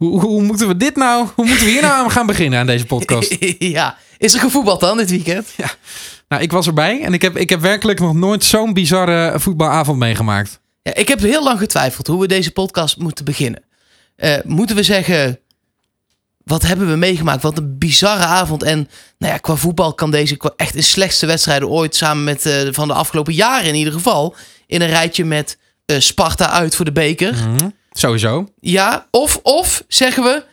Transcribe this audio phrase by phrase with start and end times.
[0.00, 1.28] Hoe, hoe moeten we dit nou?
[1.34, 3.36] Hoe moeten we hier nou aan gaan beginnen aan deze podcast?
[3.58, 5.52] ja, is er gevoetbald dan dit weekend?
[5.56, 5.70] Ja.
[6.28, 9.98] Nou, ik was erbij en ik heb, ik heb werkelijk nog nooit zo'n bizarre voetbalavond
[9.98, 10.60] meegemaakt.
[10.82, 13.62] Ja, ik heb heel lang getwijfeld hoe we deze podcast moeten beginnen.
[14.16, 15.38] Uh, moeten we zeggen,
[16.44, 17.42] wat hebben we meegemaakt?
[17.42, 18.62] Wat een bizarre avond.
[18.62, 18.88] En
[19.18, 21.96] nou ja, qua voetbal kan deze echt de slechtste wedstrijden ooit...
[21.96, 24.36] samen met uh, van de afgelopen jaren in ieder geval...
[24.66, 27.34] in een rijtje met uh, Sparta uit voor de beker.
[27.34, 27.78] Mm -hmm.
[27.90, 28.48] Sowieso.
[28.60, 30.44] Ja, of, of zeggen we...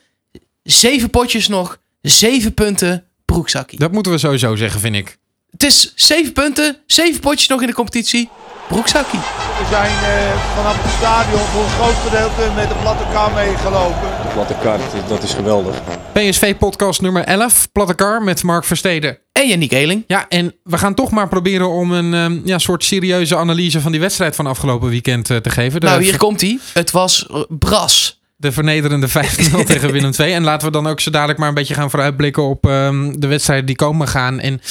[0.63, 3.79] zeven potjes nog, zeven punten, broekzakkie.
[3.79, 5.17] Dat moeten we sowieso zeggen, vind ik.
[5.51, 8.29] Het is zeven punten, zeven potjes nog in de competitie.
[8.67, 9.19] Broekzakkie.
[9.19, 14.07] We zijn uh, vanaf het stadion voor een groot gedeelte met de platte kar meegelopen.
[14.21, 15.81] De platte kar, dat is geweldig.
[16.13, 19.17] PSV-podcast nummer 11, Platte Kar met Mark Versteden.
[19.37, 20.03] En Yannick Eeling.
[20.07, 23.91] Ja, en we gaan toch maar proberen om een um, ja, soort serieuze analyse van
[23.91, 25.79] die wedstrijd van afgelopen weekend uh, te geven.
[25.79, 26.59] De nou, hier komt hij.
[26.73, 28.21] Het was bras.
[28.35, 29.11] De vernederende 5-0
[29.65, 30.33] tegen Willem II.
[30.33, 33.27] En laten we dan ook zo dadelijk maar een beetje gaan vooruitblikken op um, de
[33.27, 34.39] wedstrijden die komen gaan.
[34.39, 34.61] En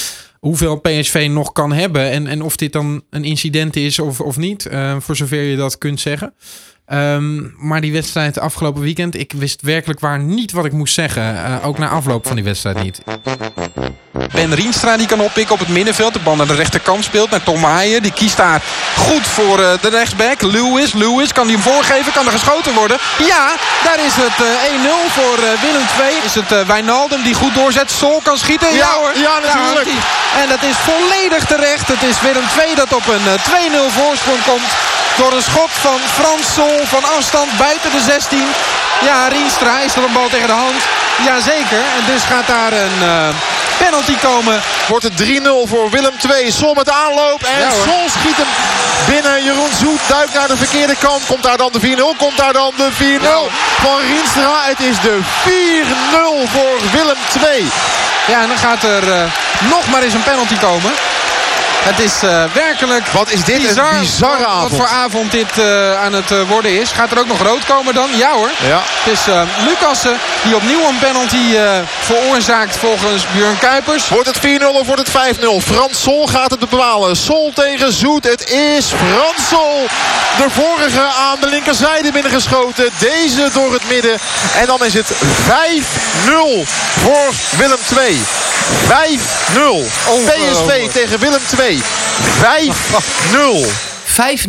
[0.41, 2.11] hoeveel PSV nog kan hebben.
[2.11, 4.69] En, en of dit dan een incident is of, of niet.
[4.71, 6.35] Uh, voor zover je dat kunt zeggen.
[6.93, 11.35] Um, maar die wedstrijd afgelopen weekend, ik wist werkelijk waar niet wat ik moest zeggen.
[11.35, 13.03] Uh, ook na afloop van die wedstrijd niet.
[14.37, 16.13] Ben Rienstra die kan oppikken op het middenveld.
[16.13, 18.03] De bal naar de rechterkant speelt naar Tom Haaien.
[18.03, 18.63] Die kiest daar
[18.97, 20.43] goed voor uh, de rechtsback.
[20.43, 22.13] Lewis, Lewis, kan hij hem voorgeven?
[22.13, 22.99] Kan er geschoten worden?
[23.33, 23.45] Ja,
[23.85, 24.49] daar is het uh,
[25.09, 26.15] 1-0 voor uh, Willem II.
[26.25, 27.91] Is het Wijnaldum die goed doorzet.
[27.91, 28.69] Sol kan schieten?
[28.73, 29.13] Ja, Ja, hoor.
[29.15, 29.89] ja, natuurlijk.
[29.89, 31.89] Ja, en dat is volledig terecht.
[31.89, 33.27] Het is Willem II dat op een
[33.91, 34.71] 2-0 voorsprong komt.
[35.17, 38.45] Door een schot van Frans Sol van afstand buiten de 16.
[39.05, 40.81] Ja, Rienstra is er een bal tegen de hand.
[41.25, 41.83] Jazeker.
[41.97, 43.29] En dus gaat daar een uh,
[43.79, 44.61] penalty komen.
[44.89, 46.51] Wordt het 3-0 voor Willem II.
[46.53, 47.43] Sol met aanloop.
[47.43, 47.71] En Ja.
[47.71, 48.47] Sol schiet hem
[49.07, 49.45] binnen.
[49.45, 51.27] Jeroen Zoet duikt naar de verkeerde kant.
[51.27, 52.17] Komt daar dan de 4-0.
[52.17, 53.39] Komt daar dan de 4-0 Ja.
[53.83, 54.55] van Rienstra.
[54.65, 57.71] Het is de 4-0 voor Willem II.
[58.27, 59.23] Ja, en dan gaat er uh,
[59.71, 60.93] nog maar eens een penalty komen.
[61.87, 64.71] Het is uh, werkelijk Wat is dit bizar een bizarre wat, avond.
[64.71, 66.91] wat voor avond dit uh, aan het uh, worden is.
[66.91, 68.09] Gaat er ook nog rood komen dan?
[68.17, 68.51] Ja hoor.
[68.69, 68.83] Ja.
[68.85, 69.21] Het is
[69.69, 71.57] Lucassen die opnieuw een penalty
[72.01, 74.09] veroorzaakt volgens Björn Kuipers.
[74.09, 75.43] Wordt het 4-0 of wordt het 5-0?
[75.65, 77.17] Frans Sol gaat het bepalen.
[77.17, 78.25] Sol tegen Zoet.
[78.25, 79.87] Het is Frans Sol.
[80.37, 82.91] De vorige aan de linkerzijde binnengeschoten.
[82.99, 84.19] Deze door het midden.
[84.61, 85.17] En dan is het 5-0
[87.03, 88.23] voor Willem II.
[88.67, 89.87] 5-0.
[90.25, 91.41] PSV tegen Willem
[92.43, 92.73] II.
[92.73, 92.75] 5-0.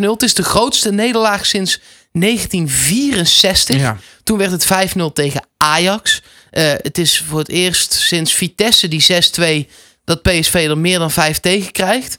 [0.00, 1.80] Het is de grootste nederlaag sinds
[2.12, 3.76] 1964.
[3.76, 3.96] Ja.
[4.22, 6.22] Toen werd het 5-0 tegen Ajax.
[6.52, 9.06] Uh, het is voor het eerst sinds Vitesse die
[9.66, 9.70] 6-2
[10.04, 12.18] dat PSV er meer dan 5 tegen krijgt.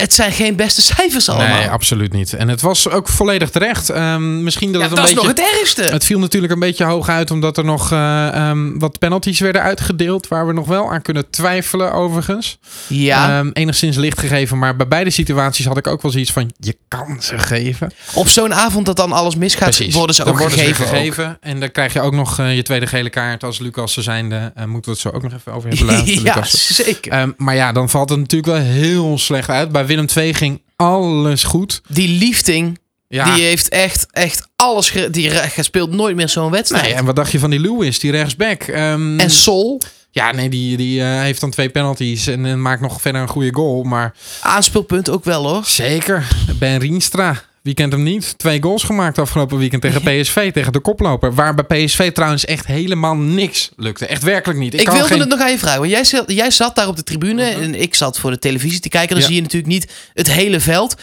[0.00, 1.58] Het zijn geen beste cijfers allemaal.
[1.58, 2.32] Nee, absoluut niet.
[2.32, 3.88] En het was ook volledig terecht.
[3.88, 5.30] Um, misschien dat ja, het een dat beetje...
[5.30, 5.82] is nog het ergste.
[5.82, 9.62] Het viel natuurlijk een beetje hoog uit omdat er nog uh, um, wat penalties werden
[9.62, 10.28] uitgedeeld.
[10.28, 12.58] Waar we nog wel aan kunnen twijfelen overigens.
[12.86, 13.38] Ja.
[13.38, 14.58] Um, enigszins licht gegeven.
[14.58, 17.92] Maar bij beide situaties had ik ook wel zoiets van je kan ze geven.
[18.14, 19.94] Op zo'n avond dat dan alles misgaat Precies.
[19.94, 20.86] worden ze ook worden gegeven.
[20.86, 21.38] Ze gegeven.
[21.40, 24.52] En dan krijg je ook nog uh, je tweede gele kaart als Lucas ze zijnde.
[24.58, 25.86] Uh, moeten we het zo ook nog even over hebben.
[25.86, 26.66] Laten, ja, Lucas.
[26.66, 27.34] zeker.
[27.36, 29.72] Maar ja, dan valt het natuurlijk wel heel slecht uit.
[29.72, 31.80] Bij Willem II ging alles goed.
[31.88, 32.78] Die liefting,
[33.08, 33.34] Ja.
[33.34, 34.92] die heeft echt, echt alles...
[35.10, 35.30] Die
[35.60, 36.84] speelt nooit meer zo'n wedstrijd.
[36.84, 38.66] Nee, en wat dacht je van die Lewis, die rechtsback?
[38.66, 39.80] Um, En Sol,
[40.10, 43.28] Ja, nee, die, die uh, heeft dan twee penalties en, en maakt nog verder een
[43.28, 43.82] goede goal.
[43.82, 45.64] Maar aanspeelpunt ook wel hoor.
[45.64, 46.26] zeker,
[46.58, 47.42] Ben Rienstra.
[47.62, 48.38] Wie kent hem niet?
[48.38, 51.34] Twee goals gemaakt afgelopen weekend tegen PSV, tegen de koploper.
[51.34, 54.06] Waar bij PSV trouwens echt helemaal niks lukte.
[54.06, 54.74] Echt werkelijk niet.
[54.74, 55.20] Ik, kan wilde geen...
[55.20, 55.88] het nog aan je vragen.
[55.88, 58.88] Jij, zat- jij zat daar op de tribune en ik zat voor de televisie te
[58.88, 59.10] kijken.
[59.10, 59.26] Dan Ja.
[59.26, 60.94] zie je natuurlijk niet het hele veld.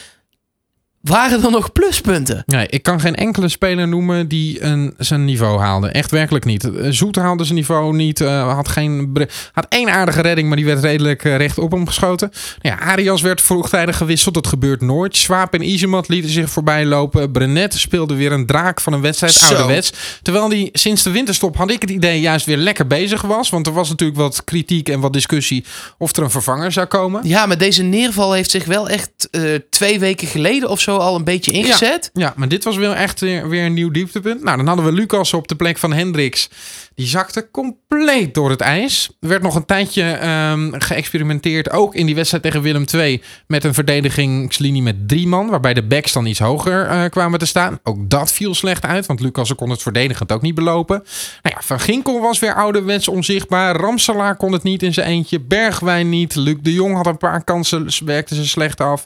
[1.07, 2.43] Waren er nog pluspunten?
[2.45, 5.87] Nee, ik kan geen enkele speler noemen die een, zijn niveau haalde.
[5.87, 6.63] Echt werkelijk niet.
[6.75, 8.21] Eh, Zoet haalde zijn niveau niet.
[8.21, 9.13] eh, had, geen,
[9.51, 12.31] had één aardige redding, maar die werd redelijk eh, recht op hem geschoten.
[12.61, 14.33] Nou Ja, Arias werd vroegtijdig gewisseld.
[14.33, 15.17] Dat gebeurt nooit.
[15.17, 17.31] Swaap en Izemat lieten zich voorbij lopen.
[17.31, 19.33] Brenet speelde weer een draak van een wedstrijd.
[19.33, 19.45] Zo.
[19.45, 19.91] Ouderwets.
[20.21, 23.49] Terwijl die sinds de winterstop had ik het idee juist weer lekker bezig was.
[23.49, 25.65] Want er was natuurlijk wat kritiek en wat discussie
[25.97, 27.21] of er een vervanger zou komen.
[27.27, 29.29] Ja, maar deze neerval heeft zich wel echt
[29.69, 32.09] twee weken geleden of zo al een beetje ingezet.
[32.13, 34.43] Ja, maar dit was wel echt weer, weer een nieuw dieptepunt.
[34.43, 36.49] Nou, dan hadden we Lucas op de plek van Hendricks.
[36.97, 39.09] Die zakte compleet door het ijs.
[39.19, 43.63] Er werd nog een tijdje ehm, geëxperimenteerd, ook in die wedstrijd tegen Willem II, met
[43.63, 47.79] een verdedigingslinie met drie man, waarbij de backs dan iets hoger eh, kwamen te staan.
[47.83, 51.03] Ook dat viel slecht uit, want Lucas kon het verdedigend ook niet belopen.
[51.41, 53.75] Nou ja, Van Ginkel was weer ouderwets onzichtbaar.
[53.75, 55.39] Ramselaar kon het niet in zijn eentje.
[55.39, 56.35] Bergwijn niet.
[56.35, 59.05] Luc de Jong had een paar kansen, werkte ze slecht af.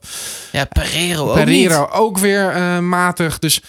[0.51, 1.91] Ja, Pereiro ook Pereiro niet.
[1.91, 3.39] ook weer eh, matig.
[3.39, 3.61] Dus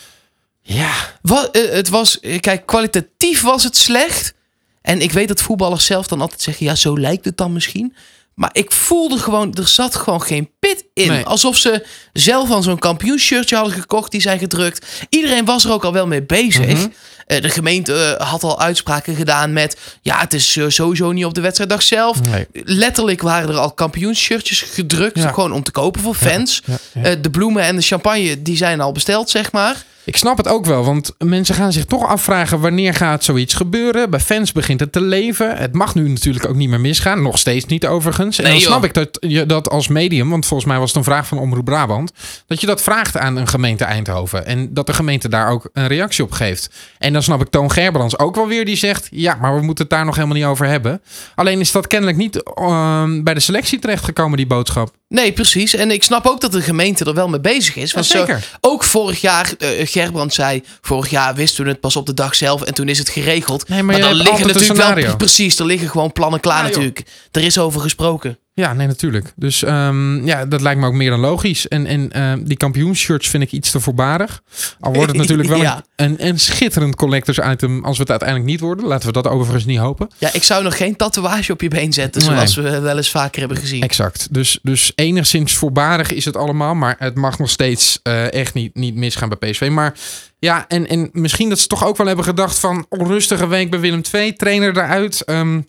[0.62, 0.92] Ja,
[1.22, 4.34] Wat, eh, het was, eh, kijk, kwalitatief was het slecht.
[4.82, 7.94] En ik weet dat voetballers zelf dan altijd zeggen, ja, zo lijkt het dan misschien.
[8.34, 11.08] Maar ik voelde gewoon, er zat gewoon geen pit in.
[11.08, 11.24] Nee.
[11.24, 14.86] Alsof ze zelf al zo'n kampioenshirtje hadden gekocht, die zijn gedrukt.
[15.08, 16.66] Iedereen was er ook al wel mee bezig.
[16.66, 16.86] Mhm.
[17.26, 21.40] Eh, de gemeente had al uitspraken gedaan met, ja, het is sowieso niet op de
[21.40, 22.20] wedstrijddag zelf.
[22.22, 22.46] Nee.
[22.52, 25.28] Letterlijk waren er al kampioenshirtjes gedrukt, Ja.
[25.32, 26.62] gewoon om te kopen voor fans.
[26.64, 27.14] ja, ja.
[27.14, 29.84] De bloemen en de champagne, die zijn al besteld, zeg maar.
[30.04, 34.10] Ik snap het ook wel, want mensen gaan zich toch afvragen wanneer gaat zoiets gebeuren.
[34.10, 35.56] Bij fans begint het te leven.
[35.56, 37.22] Het mag nu natuurlijk ook niet meer misgaan.
[37.22, 38.38] Nog steeds niet overigens.
[38.38, 38.70] En Nee, dan joh.
[38.70, 41.38] snap ik dat je dat als medium, want volgens mij was het een vraag van
[41.38, 42.12] Omroep Brabant,
[42.46, 44.46] dat je dat vraagt aan een gemeente Eindhoven.
[44.46, 46.70] En dat de gemeente daar ook een reactie op geeft.
[46.98, 49.84] En dan snap ik Toon Gerbrands ook wel weer die zegt, ja, maar we moeten
[49.84, 51.02] het daar nog helemaal niet over hebben.
[51.34, 54.92] Alleen is dat kennelijk niet ehm, bij de selectie terechtgekomen, die boodschap.
[55.12, 55.74] Nee, precies.
[55.74, 57.92] En ik snap ook dat de gemeente er wel mee bezig is.
[57.92, 58.44] Want zeker.
[58.60, 62.34] ook vorig jaar, eh Gerbrand zei, vorig jaar wisten we het pas op de dag
[62.34, 63.68] zelf en toen is het geregeld.
[63.68, 67.02] Nee, maar dan liggen natuurlijk wel, precies, er liggen gewoon plannen klaar Ja, natuurlijk.
[67.30, 68.38] Er is over gesproken.
[68.54, 69.32] Ja, nee, natuurlijk.
[69.36, 71.68] Dus ehm, ja, dat lijkt me ook meer dan logisch.
[71.68, 74.42] En, en ehm, die kampioenshirts vind ik iets te voorbarig.
[74.80, 75.84] Al wordt het natuurlijk wel Ja.
[75.96, 78.86] een, een, een schitterend collectors item als we het uiteindelijk niet worden.
[78.86, 80.08] Laten we dat overigens niet hopen.
[80.18, 82.30] Ja, ik zou nog geen tatoeage op je been zetten, Nee.
[82.30, 83.82] zoals we wel eens vaker hebben gezien.
[83.82, 84.28] Exact.
[84.30, 86.74] Dus, dus enigszins voorbarig is het allemaal.
[86.74, 89.68] Maar het mag nog steeds eh, echt niet, niet misgaan bij PSV.
[89.70, 89.94] Maar
[90.38, 93.80] ja, en, en misschien dat ze toch ook wel hebben gedacht van onrustige week bij
[93.80, 94.32] Willem II.
[94.32, 95.20] Trainer eruit.
[95.24, 95.60] Ehm,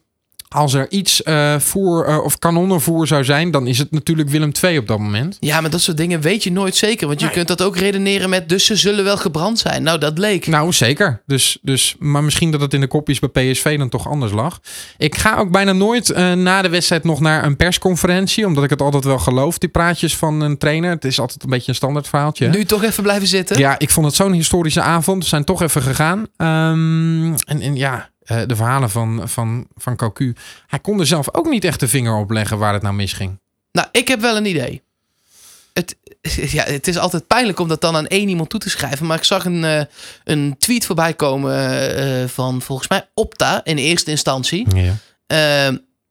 [0.53, 4.51] als er iets eh, voer eh, of kanonnenvoer zou zijn, dan is het natuurlijk Willem
[4.63, 5.37] II op dat moment.
[5.39, 7.07] Ja, maar dat soort dingen weet je nooit zeker.
[7.07, 7.35] Want je Nee.
[7.35, 9.83] kunt dat ook redeneren met, dus ze zullen wel gebrand zijn.
[9.83, 10.47] Nou, dat leek.
[10.47, 11.21] Nou, zeker.
[11.25, 14.59] Dus, dus, maar misschien dat het in de kopjes bij PSV dan toch anders lag.
[14.97, 18.45] Ik ga ook bijna nooit eh, na de wedstrijd nog naar een persconferentie.
[18.47, 20.89] Omdat ik het altijd wel geloof, die praatjes van een trainer.
[20.89, 22.45] Het is altijd een beetje een standaard verhaaltje.
[22.45, 22.51] hè?
[22.51, 23.57] Nu toch even blijven zitten.
[23.57, 25.23] Ja, ik vond het zo'n historische avond.
[25.23, 26.25] We zijn toch even gegaan.
[26.37, 30.35] Ehm, en, en ja, eh, de verhalen van, van, van Cocu.
[30.67, 33.39] Hij kon er zelf ook niet echt de vinger op leggen waar het nou misging.
[33.71, 34.81] Nou, ik heb wel een idee.
[35.73, 35.95] Het,
[36.51, 39.05] ja, het is altijd pijnlijk om dat dan aan één iemand toe te schrijven.
[39.05, 39.81] Maar ik zag een, eh,
[40.23, 41.55] een tweet voorbij komen
[41.95, 44.67] eh, van volgens mij Opta in eerste instantie.
[44.75, 44.93] Ja.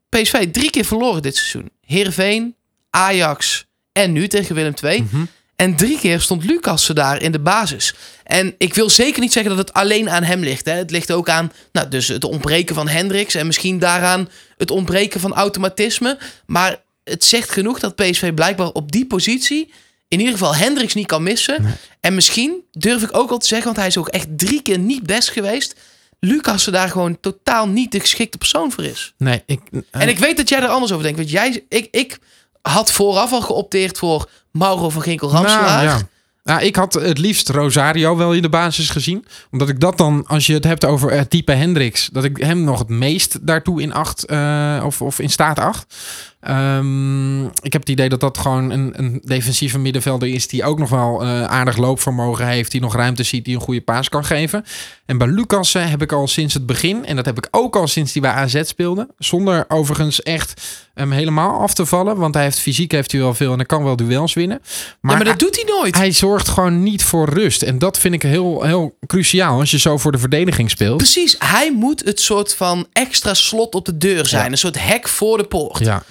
[0.09, 1.71] PSV drie keer verloren dit seizoen.
[1.81, 2.57] Heerenveen,
[2.91, 5.03] Ajax en nu tegen Willem II.
[5.03, 5.25] Mhm.
[5.63, 7.95] En drie keer stond Lucas daar in de basis.
[8.25, 10.65] En ik wil zeker niet zeggen dat het alleen aan hem ligt.
[10.65, 10.73] Hè.
[10.73, 13.35] Het ligt ook aan nou, dus het ontbreken van Hendricks.
[13.35, 16.19] En misschien daaraan het ontbreken van automatisme.
[16.47, 19.73] Maar het zegt genoeg dat PSV blijkbaar op die positie...
[20.09, 21.79] in ieder geval Hendricks niet kan missen.
[22.01, 23.67] En misschien durf ik ook al te zeggen...
[23.67, 25.75] want hij is ook echt drie keer niet best geweest...
[26.19, 29.15] Lucas er daar gewoon totaal niet de geschikte persoon voor is.
[29.19, 29.61] Nee, ik,
[29.91, 31.19] En ik weet dat jij er anders over denkt.
[31.19, 32.19] Want jij, ik, ik
[32.63, 35.85] had vooraf al geopteerd voor Mauro van Ginkel-Ramselaar.
[35.85, 36.03] Nou,
[36.45, 36.59] ja.
[36.59, 39.27] Ik had het liefst Rosario wel in de basis gezien.
[39.51, 42.65] Omdat ik dat dan, als je het hebt over het type Hendricks, dat ik hem
[42.65, 45.95] nog het meest daartoe in acht, eh, of, of in staat acht.
[46.43, 50.79] Ehm, ik heb het idee dat dat gewoon een, een defensieve middenvelder is die ook
[50.79, 54.25] nog wel eh, aardig loopvermogen heeft, die nog ruimte ziet, die een goede paas kan
[54.25, 54.65] geven.
[55.07, 57.89] En bij Lucas heb ik al sinds het begin, en dat heb ik ook al
[57.89, 60.61] sinds hij bij AZ speelde, zonder overigens echt
[60.95, 63.67] hem helemaal af te vallen, want hij heeft fysiek heeft hij wel veel en hij
[63.67, 64.63] kan wel duels winnen.
[65.01, 65.97] Maar, maar dat doet hij nooit.
[65.97, 67.63] hij zorgt gewoon niet voor rust.
[67.63, 70.97] En dat vind ik heel, heel cruciaal als je zo voor de verdediging speelt.
[70.97, 74.45] Precies, hij moet het soort van extra slot op de deur zijn.
[74.45, 74.51] Ja.
[74.51, 75.79] Een soort hek voor de poort.
[75.79, 76.03] Ja,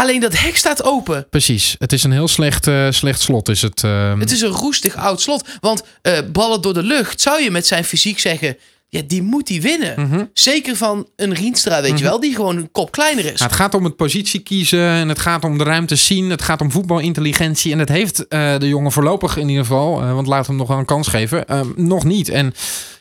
[0.00, 1.26] Alleen dat hek staat open.
[1.30, 1.74] precies.
[1.78, 3.48] Het is een heel slecht, eh, slecht slot.
[3.48, 4.20] Is het, ehm.
[4.20, 5.48] Het is een roestig oud slot.
[5.60, 8.56] Want eh, ballen door de lucht zou je met zijn fysiek zeggen...
[8.88, 10.00] Ja, die moet hij winnen.
[10.00, 10.24] Mhm.
[10.32, 12.20] Zeker van een Rienstra, weet je wel.
[12.20, 13.38] Die gewoon een kop kleiner is.
[13.38, 16.30] Nou, het gaat om het positie kiezen en het gaat om de ruimte zien.
[16.30, 17.72] Het gaat om voetbalintelligentie.
[17.72, 20.78] En dat heeft eh, de jongen voorlopig in ieder geval, want laat hem nog wel
[20.78, 22.28] een kans geven, eh, nog niet.
[22.28, 22.54] En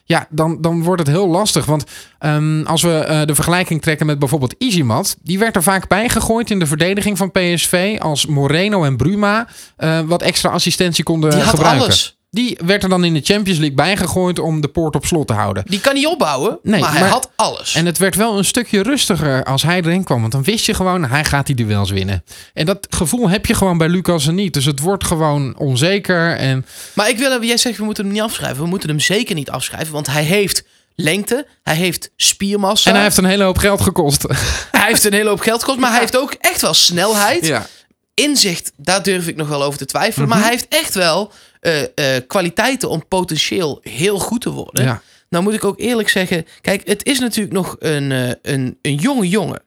[0.10, 1.66] ja, dan, dan wordt het heel lastig.
[1.66, 1.84] Want
[2.20, 6.52] ehm, als we eh, de vergelijking trekken met bijvoorbeeld Izimat, die werd er vaak bijgegooid
[6.52, 11.40] in de verdediging van PSV als Moreno en Bruma eh, wat extra assistentie konden die
[11.40, 11.84] had gebruiken.
[11.84, 12.19] alles.
[12.32, 15.34] Die werd er dan in de Champions League bijgegooid om de poort op slot te
[15.34, 15.64] houden.
[15.68, 17.76] Die kan niet opbouwen, Nee, maar hij maar- had alles.
[17.76, 20.20] En het werd wel een stukje rustiger als hij erin kwam.
[20.20, 22.24] Want dan wist je gewoon, hij gaat die duels winnen.
[22.54, 24.54] En dat gevoel heb je gewoon bij Lucas niet.
[24.54, 26.36] Dus het wordt gewoon onzeker.
[26.36, 28.64] En Maar ik wil jij zegt we moeten hem niet afschrijven.
[28.64, 30.64] We moeten hem zeker niet afschrijven, want hij heeft
[30.96, 32.90] lengte, hij heeft spiermassa.
[32.90, 34.22] En hij heeft een hele hoop geld gekost.
[34.72, 37.46] hij heeft een hele hoop geld gekost, maar hij heeft ook echt wel snelheid.
[37.46, 37.68] ja.
[38.14, 40.28] Inzicht, daar durf ik nog wel over te twijfelen.
[40.28, 40.38] Mhm.
[40.38, 41.82] Maar hij heeft echt wel eh,
[42.16, 44.84] eh, kwaliteiten om potentieel heel goed te worden.
[44.84, 45.02] ja.
[45.30, 48.96] Nou moet ik ook eerlijk zeggen, kijk, het is natuurlijk nog een, eh, een, een
[48.96, 49.62] jonge jongen.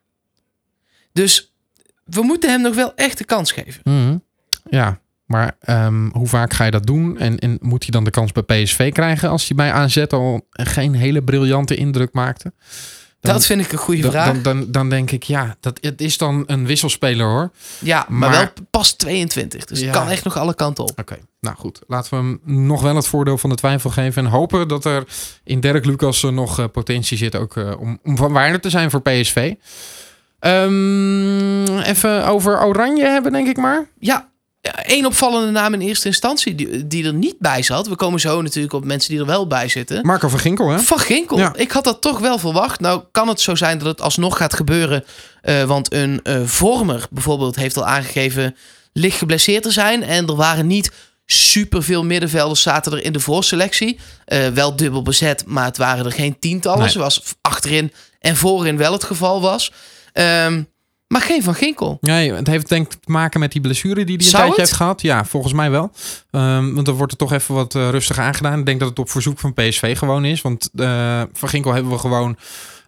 [1.12, 1.52] Dus
[2.04, 3.80] we moeten hem nog wel echt de kans geven.
[3.84, 4.16] Mhm.
[4.70, 5.00] Ja.
[5.26, 7.18] Maar ehm, hoe vaak ga je dat doen?
[7.18, 10.46] En, en moet hij dan de kans bij PSV krijgen als hij bij AZ al
[10.52, 12.52] geen hele briljante indruk maakte?
[13.22, 14.26] Dan- dat vind ik een goede vraag.
[14.26, 17.50] dan, dan, dan denk ik, ja, dat, het is dan een wisselspeler hoor.
[17.78, 19.64] ja, maar, maar- wel pas 22.
[19.64, 19.84] Dus Ja.
[19.86, 20.98] het kan echt nog alle kanten op.
[21.00, 21.80] Oké, nou goed.
[21.86, 24.24] Laten we hem nog wel het voordeel van de twijfel geven.
[24.24, 25.04] En hopen dat er
[25.44, 28.90] in Dirk Lucas nog eh, potentie zit ook eh, om, om van waarde te zijn
[28.90, 29.54] voor PSV.
[30.38, 33.86] Ehm, even over Oranje hebben, denk ik maar.
[33.98, 34.28] Ja,
[34.70, 37.88] één opvallende naam in eerste instantie die, die er niet bij zat.
[37.88, 40.06] We komen zo natuurlijk op mensen die er wel bij zitten.
[40.06, 40.78] Marco van Ginkel, hè?
[40.78, 41.38] Van Ginkel.
[41.38, 41.52] Ja.
[41.56, 42.80] Ik had dat toch wel verwacht.
[42.80, 45.04] Nou kan het zo zijn dat het alsnog gaat gebeuren.
[45.40, 48.56] eh, want een eh, vormer bijvoorbeeld heeft al aangegeven
[48.92, 50.02] licht geblesseerd te zijn.
[50.02, 50.90] En er waren niet
[51.26, 53.98] superveel middenvelders zaten er in de voorselectie.
[54.24, 56.80] Eh, wel dubbel bezet, maar het waren er geen tientallen.
[56.80, 56.88] Nee.
[56.90, 59.72] Zoals achterin en voorin wel het geval was.
[60.12, 60.62] Ehm,
[61.12, 61.98] maar geen Van Ginkel.
[62.00, 64.72] Nee, het heeft denk ik te maken met die blessure die hij een tijdje heeft
[64.72, 65.02] gehad.
[65.02, 65.90] Ja, volgens mij wel.
[66.30, 68.58] Ehm, want dan wordt er toch even wat eh, rustig aangedaan.
[68.58, 70.42] Ik denk dat het op verzoek van PSV gewoon is.
[70.42, 72.36] Want eh, Van Ginkel hebben we gewoon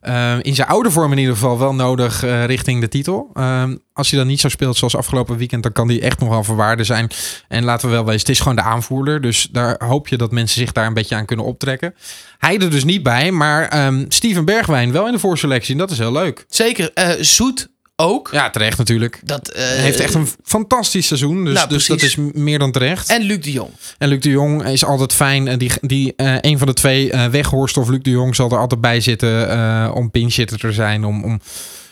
[0.01, 3.31] eh, in zijn oude vorm in ieder geval wel nodig richting de titel.
[3.35, 6.29] Ehm, als hij dan niet zo speelt zoals afgelopen weekend, dan kan hij echt nog
[6.29, 7.11] wel van waarde zijn.
[7.49, 9.21] En laten we wel wezen, het is gewoon de aanvoerder.
[9.21, 11.95] Dus daar hoop je dat mensen zich daar een beetje aan kunnen optrekken.
[12.39, 15.73] Hij er dus niet bij, maar ehm, Steven Bergwijn wel in de voorselectie.
[15.73, 16.45] En dat is heel leuk.
[16.49, 16.91] Zeker.
[17.21, 18.29] Zoet ook.
[18.33, 19.21] Ja, terecht natuurlijk.
[19.25, 21.45] Dat, eh, Hij heeft echt een fantastisch seizoen.
[21.45, 23.09] Dus, Nou, dus dat is meer dan terecht.
[23.09, 23.71] En, En Luc de Jong.
[23.99, 25.59] Luc de Jong is altijd fijn.
[25.59, 28.59] Die, die, eh, een van de twee, eh Weghorst of Luc de Jong, zal er
[28.59, 29.93] altijd bij zitten.
[29.95, 31.05] om pinchitter te zijn.
[31.05, 31.41] Om, om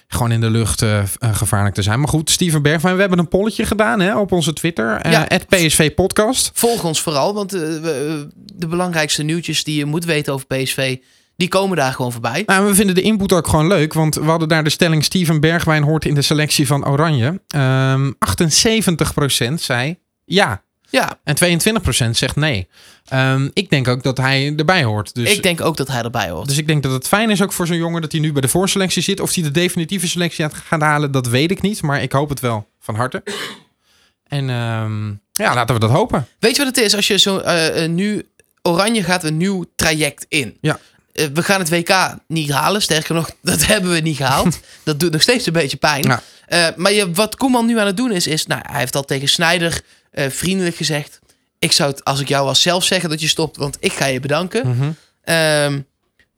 [0.08, 0.84] gewoon in de lucht
[1.20, 1.98] gevaarlijk te zijn.
[1.98, 5.10] Maar goed, Steven Bergwijn, we hebben een polletje gedaan hè, op onze Twitter.
[5.10, 5.26] Ja.
[5.48, 6.50] PSV Podcast.
[6.54, 10.96] Volg ons vooral, want de belangrijkste nieuwtjes die je moet weten over PSV,
[11.36, 12.42] die komen daar gewoon voorbij.
[12.46, 13.92] Nou, we vinden de input ook gewoon leuk.
[13.92, 17.40] Want we hadden daar de stelling Steven Bergwijn hoort in de selectie van Oranje.
[17.48, 18.12] Ehm
[19.50, 20.62] 78% zei ja.
[20.90, 21.36] Ja, En
[22.06, 22.68] 22% zegt nee.
[23.04, 25.14] Ehm, ik denk ook dat hij erbij hoort.
[25.14, 26.48] Dus, ik denk ook dat hij erbij hoort.
[26.48, 28.40] dus ik denk dat het fijn is ook voor zo'n jongen dat hij nu bij
[28.40, 29.20] de voorselectie zit.
[29.20, 31.82] Of hij de definitieve selectie gaat halen, dat weet ik niet.
[31.82, 33.22] Maar ik hoop het wel van harte.
[34.26, 36.28] En ehm, ja, laten we dat hopen.
[36.38, 36.94] Weet je wat het is?
[36.94, 38.28] Als je zo eh, nu
[38.62, 40.56] Oranje gaat een nieuw traject in.
[40.60, 40.78] Ja.
[41.12, 42.82] Eh, we gaan het WK niet halen.
[42.82, 44.60] Sterker nog, dat hebben we niet gehaald.
[44.84, 46.02] dat doet nog steeds een beetje pijn.
[46.02, 46.22] Ja.
[46.46, 49.04] Eh, maar je, wat Koeman nu aan het doen is, is nou, hij heeft al
[49.04, 51.20] tegen Snijder eh, vriendelijk gezegd.
[51.58, 54.06] Ik zou het, als ik jou was, zelf zeggen dat je stopt, want ik ga
[54.06, 54.68] je bedanken.
[54.68, 54.90] Mhm.
[55.22, 55.80] Ehm,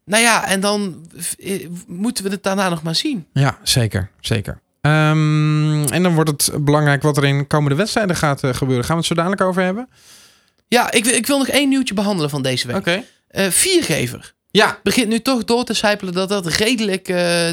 [0.05, 1.09] nou ja, en dan
[1.87, 3.27] moeten we het daarna nog maar zien.
[3.33, 4.11] Ja, zeker.
[4.21, 4.61] Zeker.
[4.81, 8.85] Ehm, en dan wordt het belangrijk wat er in komende wedstrijden gaat gebeuren.
[8.85, 9.89] Gaan we het zo dadelijk over hebben?
[10.69, 12.77] Ja, ik, wil- ik wil nog één nieuwtje behandelen van deze week.
[12.77, 13.03] Oké.
[13.51, 14.35] Viergever.
[14.57, 14.81] Ja.
[14.83, 17.51] Begint nu toch door te sijpelen dat dat redelijk eh,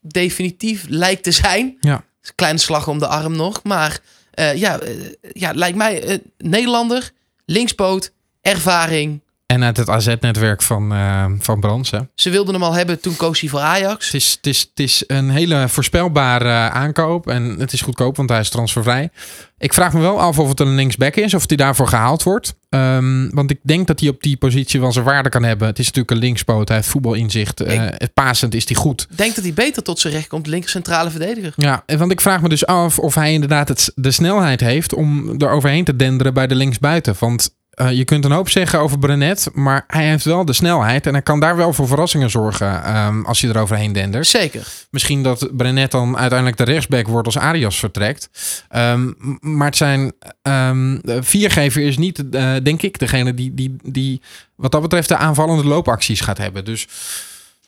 [0.00, 1.76] definitief lijkt te zijn.
[1.80, 2.04] Ja.
[2.34, 3.62] Kleine slag om de arm nog.
[3.62, 3.98] Maar
[4.30, 4.94] eh, ja, eh,
[5.32, 7.10] ja, lijkt mij Nederlander,
[7.44, 9.22] linkspoot, ervaring.
[9.52, 11.90] En uit het AZ-netwerk van, eh van Brands.
[11.90, 11.98] Hè.
[12.14, 14.04] Ze wilden hem al hebben toen koos hij voor Ajax.
[14.06, 17.26] Het, is, het, is, het is een hele voorspelbare eh, aankoop.
[17.28, 19.10] En het is goedkoop, want hij is transfervrij.
[19.58, 21.34] Ik vraag me wel af of het een linksback is.
[21.34, 22.54] Of hij daarvoor gehaald wordt.
[22.68, 25.66] Ehm, want ik denk dat hij op die positie wel zijn waarde kan hebben.
[25.68, 26.68] Het is natuurlijk een linkspoot.
[26.68, 27.58] Hij heeft voetbalinzicht.
[27.58, 29.06] Het pasend is hij goed.
[29.10, 31.52] Ik denk dat hij beter tot zijn recht komt, linker centrale verdediger.
[31.56, 35.40] Ja, want ik vraag me dus af of hij inderdaad het, de snelheid heeft om
[35.40, 37.14] er overheen te denderen bij de linksbuiten.
[37.18, 41.06] Want eh, je kunt een hoop zeggen over Brenet, maar hij heeft wel de snelheid
[41.06, 44.26] en hij kan daar wel voor verrassingen zorgen ehm, als je er overheen dendert.
[44.26, 44.66] Zeker.
[44.90, 48.30] Misschien dat Brenet dan uiteindelijk de rechtsback wordt als Arias vertrekt.
[48.68, 53.54] Ehm, m- maar het zijn ehm, de viergever is niet, eh, denk ik, degene die,
[53.54, 54.22] die, die
[54.54, 56.64] wat dat betreft de aanvallende loopacties gaat hebben.
[56.64, 56.86] Dus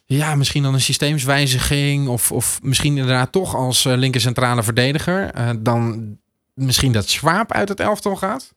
[0.07, 2.09] ja, misschien dan een systeemswijziging.
[2.09, 5.31] Of, of misschien inderdaad toch als eh, linker centrale verdediger.
[5.59, 6.17] Dan
[6.55, 8.53] misschien dat Schwab uit het elftal gaat.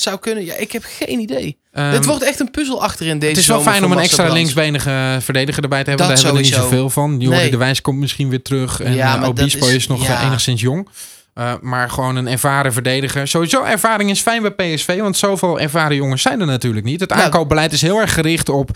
[0.00, 0.44] Zou kunnen.
[0.44, 1.58] Ja, ik heb geen idee.
[1.72, 4.16] Ehm, het wordt echt een puzzel achterin deze het is wel fijn om een extra
[4.22, 4.34] Brands.
[4.34, 6.06] linksbenige verdediger erbij te hebben.
[6.08, 7.16] Dat Daar hebben we niet zoveel van.
[7.20, 7.50] Jordi Nee.
[7.50, 8.80] de Wijs komt misschien weer terug.
[8.80, 10.20] En Ja, dat Obispo is- is, nog ja.
[10.20, 10.88] eh, enigszins jong.
[11.34, 13.28] Eh, maar gewoon een ervaren verdediger.
[13.28, 15.00] Sowieso ervaring is fijn bij PSV.
[15.00, 17.00] Want zoveel ervaren jongens zijn er natuurlijk niet.
[17.00, 18.70] Het Nou, aankoopbeleid is heel erg gericht op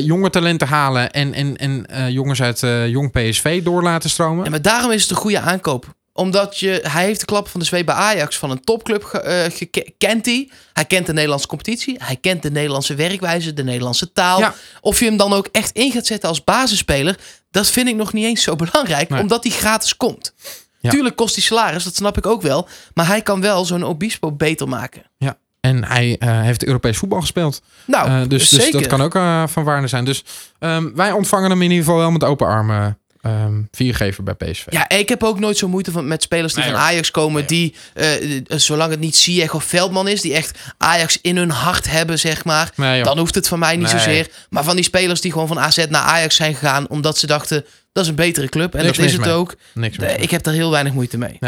[0.00, 1.10] jonge talenten halen.
[1.10, 4.44] En, en, en jongens uit jong PSV door laten stromen.
[4.44, 5.94] Ja, maar daarom is het een goede aankoop.
[6.14, 9.44] Omdat je, hij heeft de klap van de zweep bij Ajax van een topclub eh,
[9.50, 10.50] geke- kent hij.
[10.72, 11.96] Hij kent de Nederlandse competitie.
[11.98, 14.38] Hij kent de Nederlandse werkwijze, de Nederlandse taal.
[14.38, 14.54] Ja.
[14.80, 17.18] Of je hem dan ook echt in gaat zetten als basisspeler,
[17.50, 19.20] dat vind ik nog niet eens zo belangrijk, Nee.
[19.20, 20.34] omdat hij gratis komt.
[20.80, 20.90] Ja.
[20.90, 22.68] Tuurlijk kost hij salaris, dat snap ik ook wel.
[22.94, 25.02] Maar hij kan wel zo'n Obispo beter maken.
[25.16, 25.38] Ja.
[25.60, 27.62] En hij eh, heeft Europees voetbal gespeeld.
[27.86, 29.12] Nou, Eh, dus, dus dat kan ook
[29.50, 30.04] van waarde zijn.
[30.04, 30.24] Dus
[30.58, 32.98] ehm, wij ontvangen hem in ieder geval wel met open armen.
[33.22, 34.64] Ehm, vier geven bij PSV.
[34.70, 36.80] Ja, ik heb ook nooit zo moeite van, met spelers die Nee, van.
[36.80, 37.46] Ajax komen.
[37.46, 41.50] Die, eh, eh, zolang het niet Ziyech of Veldman is, die echt Ajax in hun
[41.50, 42.70] hart hebben, zeg maar.
[42.76, 43.98] Nee, dan hoeft het van mij niet Nee.
[43.98, 44.28] zozeer.
[44.50, 47.64] Maar van die spelers die gewoon van AZ naar Ajax zijn gegaan, omdat ze dachten,
[47.92, 48.74] dat is een betere club.
[48.74, 49.32] En Niks dat is het mee.
[49.32, 49.54] ook.
[49.74, 50.08] Niks meer.
[50.08, 51.38] Eh, ik heb daar heel weinig moeite mee.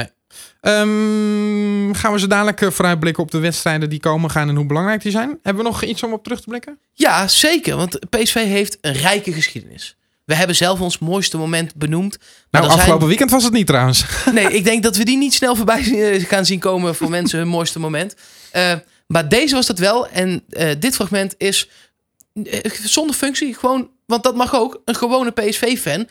[0.61, 5.03] Ehm, gaan we zo dadelijk vooruitblikken op de wedstrijden die komen gaan en hoe belangrijk
[5.03, 5.39] die zijn?
[5.43, 6.79] Hebben we nog iets om op terug te blikken?
[6.93, 7.77] Ja, zeker.
[7.77, 9.97] Want PSV heeft een rijke geschiedenis.
[10.25, 12.19] We hebben zelf ons mooiste moment benoemd.
[12.51, 14.05] Nou, zijn- afgelopen weekend was het niet trouwens.
[14.33, 17.39] Nee, ik denk dat we die niet snel voorbij eh, gaan zien komen voor mensen
[17.39, 18.15] hun mooiste moment.
[18.51, 18.73] Eh,
[19.07, 20.09] maar deze was dat wel.
[20.09, 21.69] En eh, dit fragment is
[22.83, 23.55] zonder functie.
[23.55, 24.83] Gewoon, want dat mag ook.
[24.85, 26.09] Een gewone PSV-fan.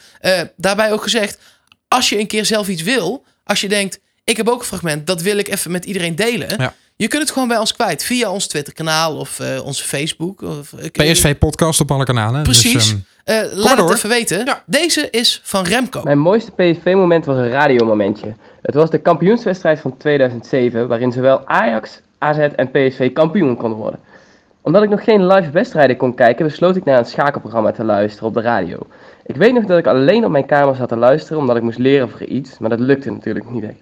[0.57, 1.39] Daarbij ook gezegd,
[1.87, 3.25] als je een keer zelf iets wil.
[3.43, 5.07] Als je denkt, ik heb ook een fragment.
[5.07, 6.47] Dat wil ik even met iedereen delen.
[6.57, 6.73] Ja.
[6.95, 8.03] Je kunt het gewoon bij ons kwijt.
[8.03, 10.41] Via ons Twitter-kanaal of eh, onze Facebook.
[10.41, 12.43] Of, eh, PSV-podcast op alle kanalen.
[12.43, 12.73] Precies.
[12.73, 13.93] Dus, ehm, Eh, maar laat het door.
[13.95, 14.45] even weten.
[14.45, 14.63] Ja.
[14.65, 16.01] Deze is van Remco.
[16.03, 18.33] Mijn mooiste PSV-moment was een radiomomentje.
[18.61, 23.99] Het was de kampioenswedstrijd van 2007, waarin zowel Ajax, AZ en PSV kampioen konden worden.
[24.61, 28.27] Omdat ik nog geen live wedstrijden kon kijken, besloot ik naar een schakelprogramma te luisteren
[28.27, 28.77] op de radio.
[29.25, 31.77] Ik weet nog dat ik alleen op mijn kamer zat te luisteren, omdat ik moest
[31.77, 33.81] leren voor iets, maar dat lukte natuurlijk niet echt.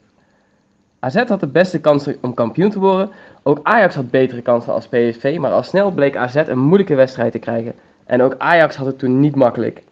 [1.04, 3.10] AZ had de beste kansen om kampioen te worden,
[3.44, 7.32] ook Ajax had betere kansen als PSV, maar al snel bleek AZ een moeilijke wedstrijd
[7.32, 7.74] te krijgen.
[8.06, 9.84] En ook Ajax had het toen niet makkelijk.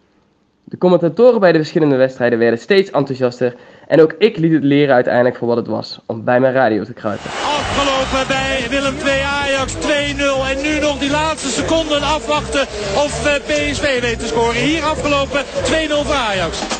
[0.64, 3.54] De commentatoren bij de verschillende wedstrijden werden steeds enthousiaster
[3.86, 6.84] en ook ik liet het leren uiteindelijk voor wat het was, om bij mijn radio
[6.84, 7.30] te kruipen.
[7.30, 9.78] Afgelopen bij Willem 2 Ajax 2-0.
[10.50, 12.62] En nu nog die laatste seconden afwachten
[13.04, 14.54] of eh, PSV weet te scoren.
[14.54, 16.79] Hier afgelopen 2-0 voor Ajax.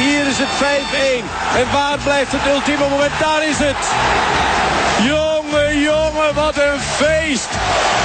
[0.00, 1.24] Hier is het 5-1.
[1.60, 3.14] En waar blijft het ultieme moment?
[3.20, 3.82] Daar is het.
[5.12, 7.50] Jongen, jongen, wat een feest.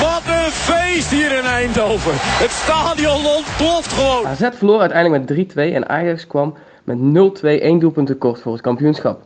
[0.06, 2.12] Wat een feest hier in Eindhoven.
[2.16, 4.26] Het stadion ontploft gewoon.
[4.28, 6.54] AZ verloor uiteindelijk met 3-2 en Ajax kwam
[6.84, 9.22] met 0-2 één doelpunt tekort voor het kampioenschap.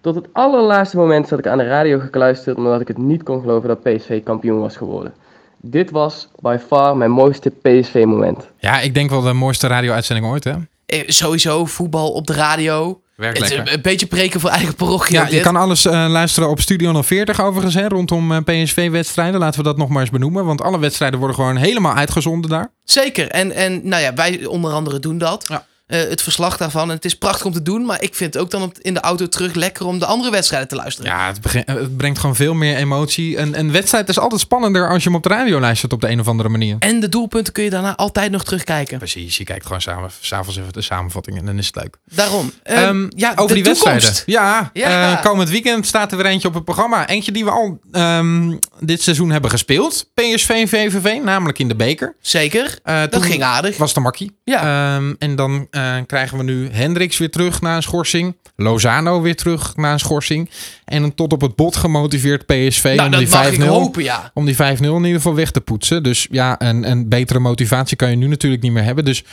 [0.00, 3.40] Tot het allerlaatste moment zat ik aan de radio gekluisterd omdat ik het niet kon
[3.40, 5.14] geloven dat PSV kampioen was geworden.
[5.56, 8.48] Dit was by far mijn mooiste PSV-moment.
[8.58, 10.52] ja, ik denk wel de mooiste radio-uitzending ooit, hè?
[10.86, 13.00] Eh, sowieso voetbal op de radio.
[13.16, 13.74] Werkt Het lekker.
[13.74, 15.16] een, beetje preken voor eigen parochie.
[15.16, 15.42] Ja, je dit.
[15.42, 19.40] kan alles eh, luisteren op Studio 040 overigens, hè, rondom eh, PSV-wedstrijden.
[19.40, 22.72] Laten we dat nog maar eens benoemen, want alle wedstrijden worden gewoon helemaal uitgezonden daar.
[22.84, 23.28] Zeker.
[23.28, 25.44] En, en nou ja, wij onder andere doen dat.
[25.48, 25.66] Ja.
[25.86, 26.88] Eh, het verslag daarvan.
[26.88, 27.84] En het is prachtig om te doen.
[27.84, 30.68] Maar ik vind het ook dan in de auto terug lekker om de andere wedstrijden
[30.68, 31.10] te luisteren.
[31.10, 33.38] Ja, het, het brengt gewoon veel meer emotie.
[33.38, 36.08] Een, een wedstrijd is altijd spannender als je hem op de radio luistert op de
[36.08, 36.76] een of andere manier.
[36.78, 38.98] En de doelpunten kun je daarna altijd nog terugkijken.
[38.98, 41.96] Precies, je kijkt gewoon samen, s'avonds even de samenvatting en dan is het leuk.
[42.14, 42.52] Daarom.
[42.62, 44.04] Eh, Ehm, ja, over de die toekomst.
[44.04, 44.22] wedstrijden.
[44.32, 45.12] Ja, Ja.
[45.16, 47.08] eh, komend weekend staat er weer eentje op het programma.
[47.08, 50.10] Eentje die we al ehm, dit seizoen hebben gespeeld.
[50.14, 52.16] PSV en VVV, namelijk in de beker.
[52.20, 52.78] Zeker.
[52.82, 53.76] Eh, Dat ging aardig.
[53.76, 54.38] Was de makkie.
[54.44, 54.94] Ja.
[54.96, 58.36] Ehm, en dan eh, krijgen we nu Hendricks weer terug na een schorsing.
[58.56, 60.50] Lozano weer terug na een schorsing.
[60.84, 64.02] En een tot op het bot gemotiveerd PSV nou, om die mag ik 5-0 hopen,
[64.02, 64.30] ja.
[64.34, 66.02] om die 5-0 in ieder geval weg te poetsen.
[66.02, 69.04] Dus ja, een, een betere motivatie kan je nu natuurlijk niet meer hebben.
[69.04, 69.24] Dus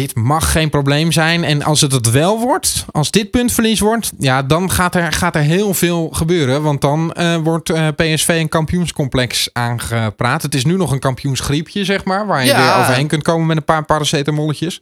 [0.00, 1.44] dit mag geen probleem zijn.
[1.44, 5.34] En als het het wel wordt, als dit puntverlies wordt, ja, dan gaat er, gaat
[5.34, 6.62] er heel veel gebeuren.
[6.62, 10.42] Want dan eh, wordt eh, PSV een kampioenscomplex aangepraat.
[10.42, 12.64] Het is nu nog een kampioensgriepje, zeg maar, waar je Ja.
[12.74, 14.80] weer overheen kunt komen met een paar paracetamolletjes.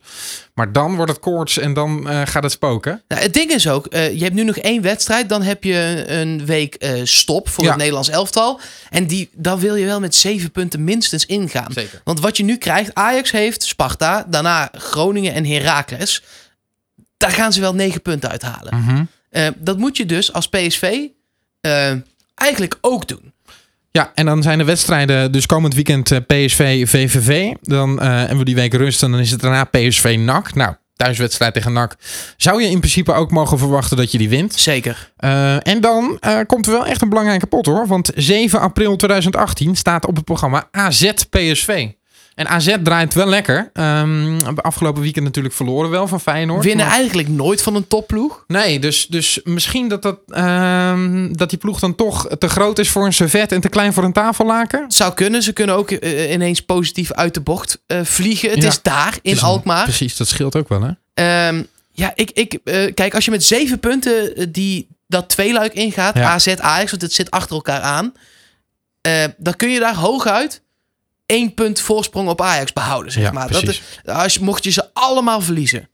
[0.55, 3.03] Maar dan wordt het koorts en dan eh, gaat het spoken.
[3.09, 5.29] Nou, het ding is ook, je hebt nu nog één wedstrijd.
[5.29, 7.69] Dan heb je een week stop voor Ja.
[7.71, 8.61] het Nederlands elftal.
[8.91, 11.73] En die, dan wil je wel met zeven punten minstens ingaan.
[11.73, 12.01] Zeker.
[12.05, 16.23] Want wat je nu krijgt, Ajax heeft Sparta, daarna Groningen en Heracles.
[17.17, 18.81] Daar gaan ze wel negen punten uithalen.
[18.81, 19.05] Mhm.
[19.31, 21.07] Eh, dat moet je dus als PSV
[21.61, 21.93] eh,
[22.35, 23.33] eigenlijk ook doen.
[23.91, 27.55] Ja, en dan zijn de wedstrijden dus komend weekend eh, PSV, VVV.
[27.63, 30.55] Dan hebben we die week rust en dan is het daarna PSV, NAC.
[30.55, 31.97] Nou, thuiswedstrijd tegen NAC.
[32.37, 34.55] Zou je in principe ook mogen verwachten dat je die wint.
[34.55, 35.13] Zeker.
[35.63, 37.87] En dan komt er wel echt een belangrijke pot hoor.
[37.87, 41.89] Want 7 april 2018 staat op het programma AZ PSV.
[42.39, 43.71] En AZ draait wel lekker.
[43.73, 46.65] Ehm, afgelopen weekend natuurlijk verloren wel van Feyenoord.
[46.65, 48.45] Winnen Maar- eigenlijk nooit van een topploeg.
[48.47, 52.89] Nee, dus, dus misschien dat, dat, ehm, dat die ploeg dan toch te groot is
[52.91, 54.85] voor een servet en te klein voor een tafellaken.
[54.89, 55.43] Zou kunnen.
[55.43, 58.51] Ze kunnen ook eh, ineens positief uit de bocht eh, vliegen.
[58.51, 58.69] Het Ja.
[58.69, 59.85] is daar in Alkmaar.
[59.85, 60.91] Precies, dat scheelt ook wel hè.
[61.15, 66.15] Ehm, ja, ik, ik, eh, kijk, als je met zeven punten die, dat tweeluik ingaat,
[66.15, 66.31] Ja.
[66.31, 68.13] AZ, Ajax, want het zit achter elkaar aan,
[69.37, 70.63] dan kun je daar hooguit
[71.29, 73.51] één punt voorsprong op Ajax behouden, zeg Ja, maar.
[73.51, 75.89] Dat, is- als, mocht je ze allemaal verliezen.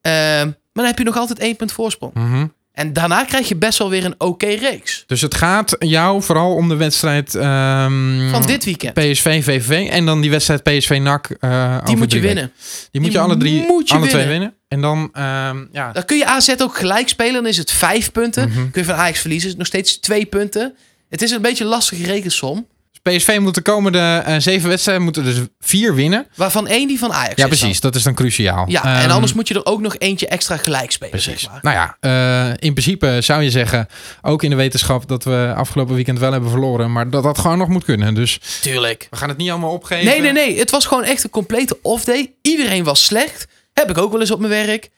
[0.00, 2.14] Ehm, maar dan heb je nog altijd één punt voorsprong.
[2.14, 2.46] Mhm.
[2.72, 5.04] En daarna krijg je best wel weer een oké reeks.
[5.06, 8.94] Dus het gaat jou vooral om de wedstrijd ehm, Van dit weekend.
[8.94, 9.88] PSV, VVV.
[9.90, 11.30] En dan die wedstrijd PSV, NAC.
[11.40, 12.34] eh, Die moet je weken.
[12.34, 12.52] winnen.
[12.90, 14.28] Die moet je alle drie, je alle twee winnen.
[14.28, 14.54] winnen.
[14.68, 17.32] En dan, ehm, ja, Dan kun je AZ ook gelijk spelen.
[17.34, 18.48] Dan is het vijf punten.
[18.48, 18.70] Mhm.
[18.70, 19.44] Kun je van Ajax verliezen.
[19.46, 20.74] Is het nog steeds twee punten.
[21.08, 22.66] Het is een beetje een lastige rekensom.
[23.10, 26.26] PSV moet de komende eh, zeven wedstrijden moeten dus vier winnen.
[26.34, 27.80] Waarvan één die van Ajax Ja, precies.
[27.80, 28.64] Dat is dan cruciaal.
[28.68, 31.10] Ja, en Ehm, anders moet je er ook nog eentje extra gelijk spelen.
[31.10, 31.40] Precies.
[31.40, 31.58] Zeg maar.
[31.62, 33.88] Nou ja, eh, in principe zou je zeggen,
[34.22, 37.58] ook in de wetenschap dat we afgelopen weekend wel hebben verloren, maar dat dat gewoon
[37.58, 38.14] nog moet kunnen.
[38.14, 39.06] Dus Tuurlijk.
[39.10, 40.04] we gaan het niet allemaal opgeven.
[40.04, 40.58] Nee, nee, nee.
[40.58, 42.32] Het was gewoon echt een complete off-day.
[42.42, 43.46] Iedereen was slecht.
[43.72, 44.88] Heb ik ook wel eens op mijn werk.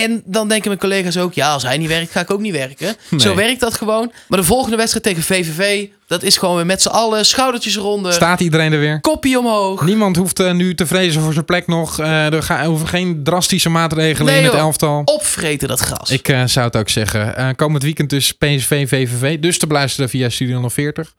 [0.00, 2.52] En dan denken mijn collega's ook, ja, als hij niet werkt, ga ik ook niet
[2.52, 2.96] werken.
[3.10, 3.20] Nee.
[3.20, 4.12] Zo werkt dat gewoon.
[4.28, 8.12] Maar de volgende wedstrijd tegen VVV, dat is gewoon weer met z'n allen, schoudertjes eronder,
[8.12, 9.00] Staat iedereen er weer?
[9.00, 9.82] koppie omhoog.
[9.84, 11.98] Niemand hoeft eh, nu te vrezen voor zijn plek nog.
[11.98, 14.62] Eh, er gaan, hoeven geen drastische maatregelen Nee, in het joh.
[14.62, 15.02] elftal.
[15.04, 16.10] Opvreten dat gras.
[16.10, 17.56] Ik eh, zou het ook zeggen.
[17.56, 19.38] Komend weekend dus PSV, VVV.
[19.38, 21.14] Dus te beluisteren via Studio 040.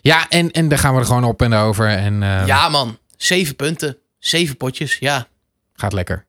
[0.00, 1.88] Ja, en, en daar gaan we er gewoon op en over.
[1.88, 3.96] En Ja man, zeven punten.
[4.18, 5.26] Zeven potjes, ja.
[5.74, 6.26] gaat lekker.